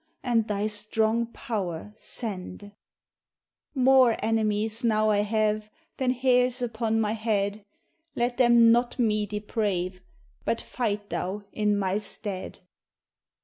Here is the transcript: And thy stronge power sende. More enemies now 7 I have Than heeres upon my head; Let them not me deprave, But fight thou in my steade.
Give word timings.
And 0.23 0.47
thy 0.47 0.65
stronge 0.65 1.31
power 1.31 1.93
sende. 1.95 2.71
More 3.75 4.15
enemies 4.17 4.83
now 4.83 5.09
7 5.11 5.19
I 5.19 5.21
have 5.21 5.69
Than 5.97 6.09
heeres 6.09 6.59
upon 6.59 6.99
my 6.99 7.11
head; 7.11 7.63
Let 8.15 8.37
them 8.37 8.71
not 8.71 8.97
me 8.97 9.27
deprave, 9.27 10.01
But 10.43 10.59
fight 10.59 11.11
thou 11.11 11.43
in 11.51 11.77
my 11.77 11.99
steade. 11.99 12.61